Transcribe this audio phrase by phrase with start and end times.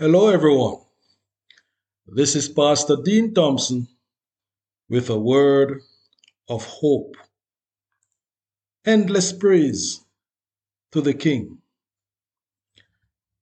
[0.00, 0.78] Hello, everyone.
[2.06, 3.86] This is Pastor Dean Thompson
[4.88, 5.82] with a word
[6.48, 7.16] of hope.
[8.86, 10.00] Endless praise
[10.92, 11.58] to the King.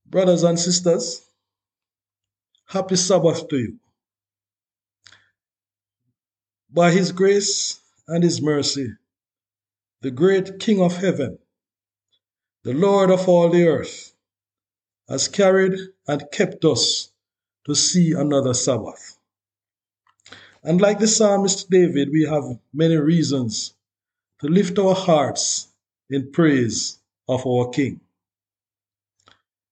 [0.04, 1.24] Brothers and sisters,
[2.66, 3.78] happy Sabbath to you.
[6.68, 8.94] By His grace and His mercy,
[10.00, 11.38] the great King of heaven,
[12.64, 14.12] the Lord of all the earth,
[15.08, 17.10] has carried and kept us
[17.66, 19.18] to see another Sabbath.
[20.62, 23.74] And like the psalmist David, we have many reasons
[24.40, 25.68] to lift our hearts
[26.10, 28.00] in praise of our King.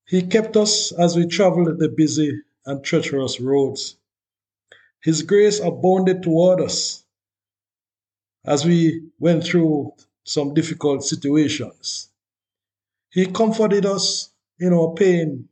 [0.07, 3.97] He kept us as we traveled the busy and treacherous roads.
[5.03, 7.05] His grace abounded toward us
[8.45, 9.93] as we went through
[10.25, 12.09] some difficult situations.
[13.11, 15.49] He comforted us in our pain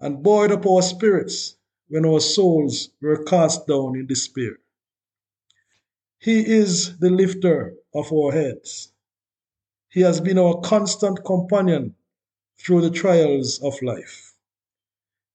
[0.00, 1.56] and buoyed up our spirits
[1.88, 4.58] when our souls were cast down in despair.
[6.18, 8.92] He is the lifter of our heads.
[9.88, 11.94] He has been our constant companion
[12.58, 14.34] through the trials of life.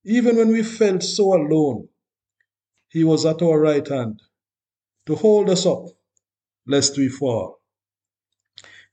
[0.03, 1.87] Even when we felt so alone,
[2.89, 4.21] He was at our right hand
[5.07, 5.87] to hold us up
[6.67, 7.59] lest we fall.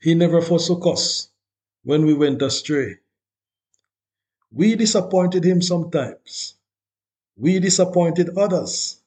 [0.01, 1.29] He never forsook us
[1.85, 2.97] when we went astray.
[4.53, 6.55] We disappointed him sometimes.
[7.37, 9.01] We disappointed others.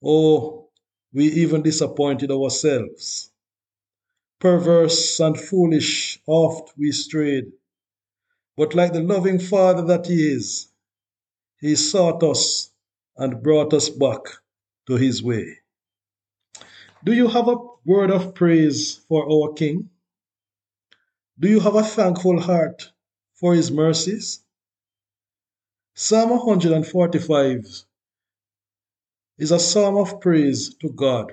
[0.00, 0.66] Or
[1.12, 3.30] we even disappointed ourselves.
[4.40, 7.52] Perverse and foolish oft we strayed.
[8.56, 10.68] But like the loving Father that He is,
[11.60, 12.70] He sought us
[13.16, 14.20] and brought us back
[14.86, 15.58] to His way.
[17.04, 19.90] Do you have a word of praise for our King?
[21.38, 22.90] Do you have a thankful heart
[23.40, 24.44] for his mercies.
[25.94, 27.84] Psalm 145
[29.38, 31.32] is a psalm of praise to God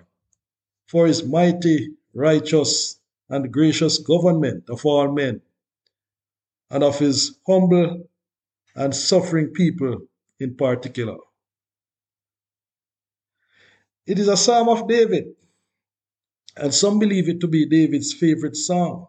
[0.87, 5.41] for his mighty, righteous, and gracious government of all men,
[6.71, 8.09] and of his humble
[8.73, 9.97] and suffering people
[10.39, 11.17] in particular.
[14.05, 15.35] It is a psalm of David,
[16.55, 19.07] and some believe it to be David's favorite psalm.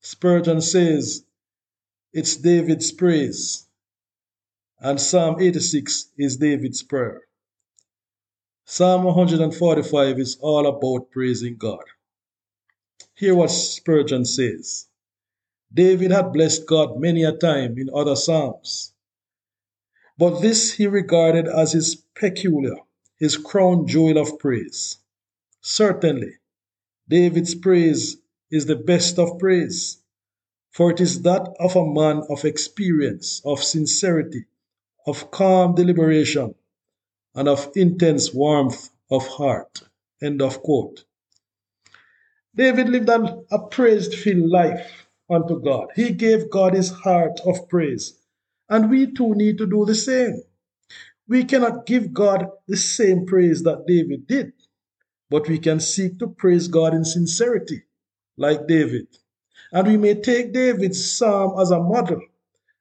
[0.00, 1.24] Spurgeon says,
[2.12, 3.66] it's David's praise.
[4.80, 7.22] And Psalm 86 is David's prayer.
[8.64, 11.84] Psalm 145 is all about praising God.
[13.14, 14.86] Hear what Spurgeon says.
[15.72, 18.92] David had blessed God many a time in other Psalms,
[20.18, 22.76] but this he regarded as his peculiar,
[23.18, 24.98] his crown jewel of praise.
[25.60, 26.38] Certainly,
[27.08, 28.16] David's praise
[28.50, 30.00] is the best of praise
[30.70, 34.44] for it is that of a man of experience, of sincerity,
[35.06, 36.54] of calm deliberation,
[37.34, 39.82] and of intense warmth of heart.
[40.22, 41.04] End of quote.
[42.54, 45.88] David lived an, a praise filled life unto God.
[45.94, 48.18] He gave God his heart of praise.
[48.68, 50.42] And we too need to do the same.
[51.28, 54.52] We cannot give God the same praise that David did,
[55.30, 57.84] but we can seek to praise God in sincerity,
[58.36, 59.06] like David.
[59.72, 62.20] And we may take David's psalm as a model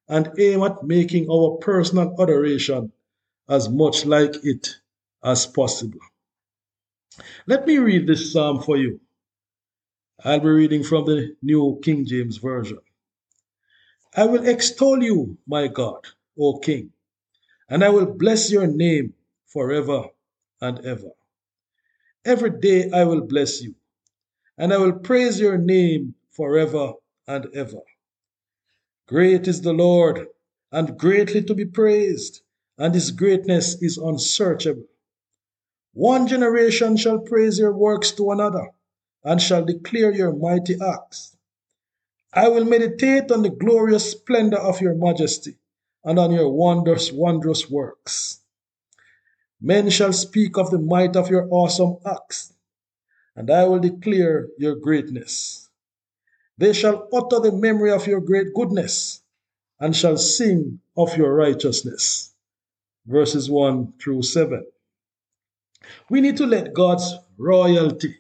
[0.07, 2.91] and aim at making our personal adoration
[3.47, 4.75] as much like it
[5.23, 5.99] as possible.
[7.45, 8.99] Let me read this psalm for you.
[10.23, 12.79] I'll be reading from the New King James Version.
[14.15, 16.07] I will extol you, my God,
[16.37, 16.91] O King,
[17.69, 19.13] and I will bless your name
[19.47, 20.05] forever
[20.61, 21.11] and ever.
[22.25, 23.75] Every day I will bless you,
[24.57, 26.93] and I will praise your name forever
[27.27, 27.81] and ever.
[29.09, 30.27] Great is the Lord,
[30.71, 32.39] and greatly to be praised,
[32.77, 34.87] and his greatness is unsearchable.
[35.91, 38.69] One generation shall praise your works to another,
[39.21, 41.35] and shall declare your mighty acts.
[42.31, 45.57] I will meditate on the glorious splendor of your majesty,
[46.05, 48.39] and on your wondrous, wondrous works.
[49.59, 52.53] Men shall speak of the might of your awesome acts,
[53.35, 55.68] and I will declare your greatness.
[56.59, 59.21] They shall utter the memory of your great goodness
[59.79, 62.33] and shall sing of your righteousness.
[63.05, 64.65] Verses 1 through 7.
[66.09, 68.17] We need to let God's royalty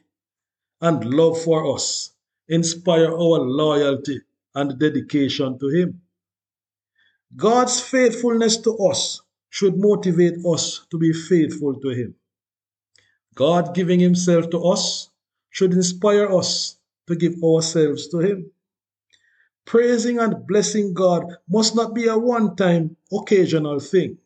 [0.79, 2.13] and love for us
[2.47, 4.21] inspire our loyalty
[4.55, 6.01] and dedication to Him.
[7.35, 12.15] God's faithfulness to us should motivate us to be faithful to Him.
[13.35, 15.09] God giving Himself to us
[15.49, 16.78] should inspire us
[17.09, 18.51] to give ourselves to Him.
[19.65, 24.17] praising and blessing God must not be a one time occasional thing.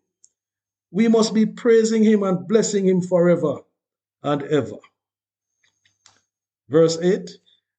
[0.92, 3.58] We must be praising Him and blessing Him forever
[4.24, 4.78] and ever.
[6.70, 7.30] Verse 8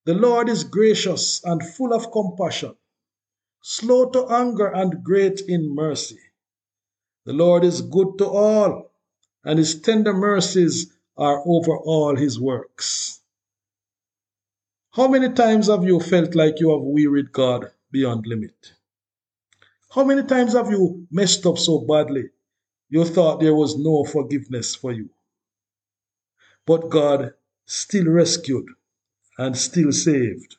[0.06, 2.76] The Lord is gracious and full of compassion,
[3.62, 6.20] slow to anger and great in mercy.
[7.26, 8.92] The Lord is good to all,
[9.44, 13.20] and His tender mercies are over all His works.
[14.96, 18.74] How many times have you felt like you have wearied God beyond limit?
[19.90, 22.26] How many times have you messed up so badly
[22.90, 25.10] you thought there was no forgiveness for you?
[26.64, 27.34] But God
[27.66, 28.66] still rescued
[29.36, 30.58] and still saved.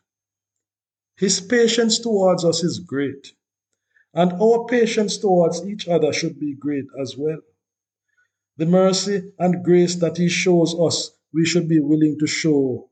[1.16, 3.32] His patience towards us is great,
[4.14, 7.40] and our patience towards each other should be great as well.
[8.58, 12.90] The mercy and grace that He shows us, we should be willing to show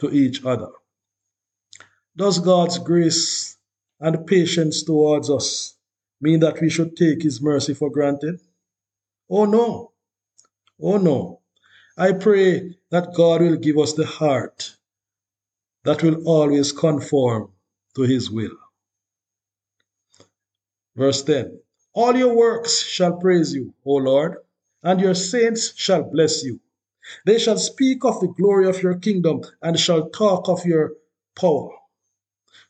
[0.00, 0.68] to each other.
[2.14, 3.56] Does God's grace
[3.98, 5.74] and patience towards us
[6.20, 8.38] mean that we should take His mercy for granted?
[9.30, 9.92] Oh no.
[10.78, 11.40] Oh no.
[11.96, 14.76] I pray that God will give us the heart
[15.84, 17.50] that will always conform
[17.94, 18.56] to His will.
[20.94, 21.60] Verse 10
[21.94, 24.36] All your works shall praise you, O Lord,
[24.82, 26.60] and your saints shall bless you.
[27.24, 30.92] They shall speak of the glory of your kingdom and shall talk of your
[31.34, 31.70] power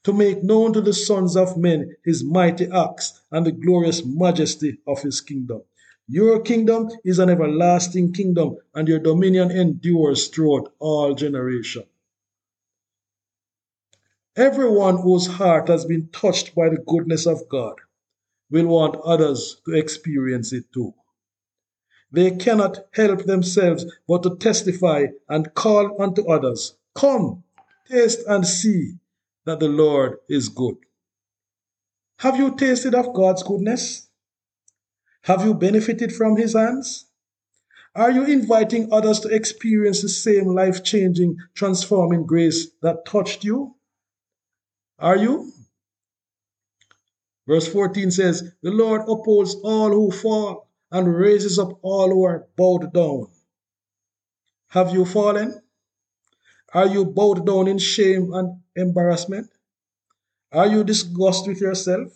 [0.05, 4.79] to make known to the sons of men his mighty acts and the glorious majesty
[4.87, 5.63] of his kingdom.
[6.09, 11.87] Your kingdom is an everlasting kingdom, and your dominion endures throughout all generations.
[14.37, 17.77] Everyone whose heart has been touched by the goodness of God
[18.51, 20.95] will want others to experience it too.
[22.11, 27.45] They cannot help themselves but to testify and call unto others, Come,
[27.89, 28.95] taste and see
[29.45, 30.77] that the Lord is good.
[32.19, 34.09] Have you tasted of God's goodness?
[35.23, 37.07] Have you benefited from His hands?
[37.95, 43.75] Are you inviting others to experience the same life changing, transforming grace that touched you?
[44.99, 45.53] Are you?
[47.47, 52.47] Verse 14 says, The Lord upholds all who fall and raises up all who are
[52.57, 53.27] bowed down.
[54.69, 55.61] Have you fallen?
[56.75, 59.51] Are you bowed down in shame and embarrassment?
[60.53, 62.13] Are you disgusted with yourself?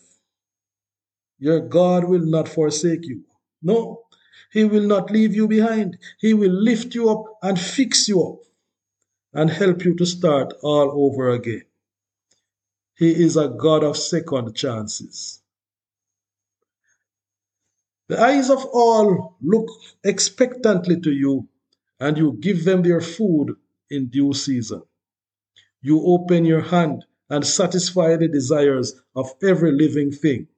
[1.39, 3.25] Your God will not forsake you.
[3.63, 4.05] No,
[4.53, 5.99] He will not leave you behind.
[6.19, 8.39] He will lift you up and fix you up
[9.35, 11.65] and help you to start all over again.
[12.97, 15.43] He is a God of second chances.
[18.09, 19.69] The eyes of all look
[20.05, 21.49] expectantly to you,
[22.01, 23.57] and you give them their food
[23.91, 24.83] in due season.
[25.83, 30.49] You open your hand and satisfy the desires of every living thing.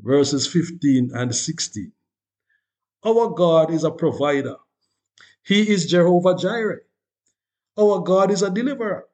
[0.00, 1.92] Verses 15 and 16.
[3.04, 4.56] Our God is a provider.
[5.42, 6.80] He is Jehovah Jireh.
[7.78, 9.06] Our God is a deliverer,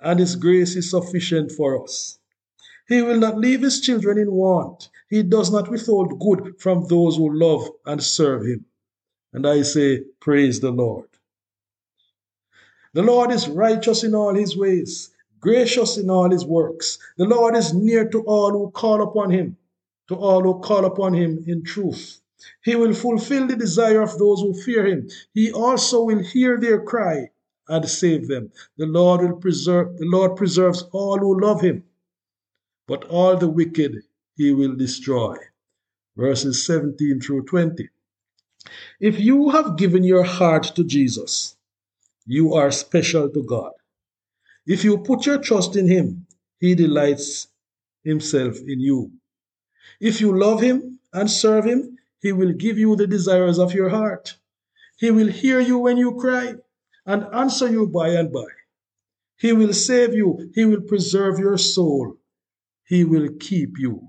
[0.00, 2.18] and His grace is sufficient for us.
[2.86, 4.90] He will not leave His children in want.
[5.08, 8.66] He does not withhold good from those who love and serve Him.
[9.32, 11.08] And I say, Praise the Lord.
[12.94, 15.10] The Lord is righteous in all his ways,
[15.40, 16.98] gracious in all his works.
[17.16, 19.56] The Lord is near to all who call upon him,
[20.08, 22.20] to all who call upon him in truth.
[22.62, 25.08] He will fulfill the desire of those who fear him.
[25.32, 27.30] He also will hear their cry
[27.68, 28.52] and save them.
[28.76, 31.84] The Lord will preserve the Lord preserves all who love him,
[32.86, 34.02] but all the wicked
[34.36, 35.36] he will destroy.
[36.16, 37.88] Verses 17 through 20.
[39.00, 41.56] If you have given your heart to Jesus,
[42.26, 43.72] you are special to God.
[44.66, 46.26] If you put your trust in Him,
[46.58, 47.48] He delights
[48.04, 49.12] Himself in you.
[50.00, 53.88] If you love Him and serve Him, He will give you the desires of your
[53.88, 54.36] heart.
[54.98, 56.54] He will hear you when you cry
[57.06, 58.46] and answer you by and by.
[59.36, 60.50] He will save you.
[60.54, 62.16] He will preserve your soul.
[62.84, 64.08] He will keep you.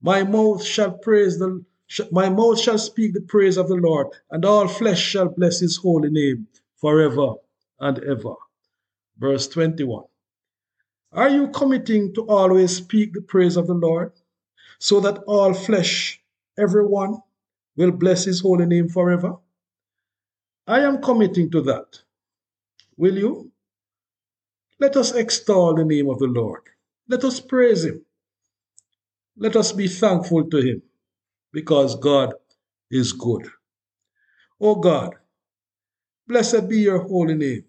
[0.00, 1.64] My mouth shall praise the
[2.10, 5.76] my mouth shall speak the praise of the Lord, and all flesh shall bless his
[5.76, 6.46] holy name
[6.76, 7.34] forever
[7.80, 8.34] and ever.
[9.18, 10.04] Verse 21.
[11.12, 14.12] Are you committing to always speak the praise of the Lord,
[14.78, 16.20] so that all flesh,
[16.58, 17.18] everyone,
[17.76, 19.36] will bless his holy name forever?
[20.66, 22.00] I am committing to that.
[22.96, 23.50] Will you?
[24.80, 26.62] Let us extol the name of the Lord.
[27.08, 28.04] Let us praise him.
[29.36, 30.82] Let us be thankful to him
[31.52, 32.34] because God
[32.90, 33.46] is good.
[34.60, 35.14] O God,
[36.26, 37.64] blessed be your holy name.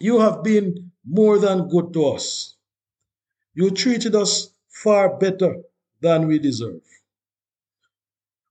[0.00, 2.56] You have been more than good to us.
[3.54, 5.56] You treated us far better
[6.00, 6.82] than we deserve.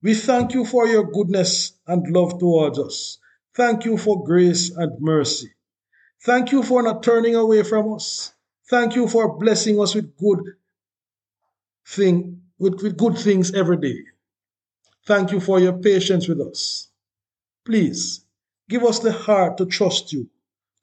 [0.02, 3.18] We thank you for your goodness and love towards us.
[3.56, 5.52] Thank you for grace and mercy.
[6.24, 8.34] Thank you for not turning away from us.
[8.70, 10.40] Thank you for blessing us with good
[11.88, 14.00] thing with, with good things every day.
[15.06, 16.90] Thank you for your patience with us.
[17.66, 18.26] Please
[18.70, 20.30] give us the heart to trust you,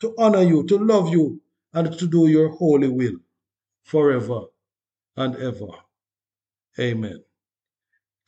[0.00, 1.40] to honor you, to love you,
[1.72, 3.16] and to do your holy will
[3.82, 4.42] forever
[5.16, 5.68] and ever.
[6.78, 7.22] Amen.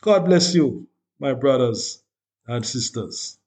[0.03, 0.87] God bless you,
[1.19, 2.03] my brothers
[2.47, 3.39] and sisters.